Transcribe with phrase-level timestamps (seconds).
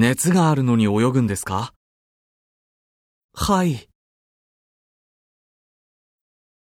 [0.00, 1.72] 熱があるのに泳ぐんですか？
[3.34, 3.87] はい。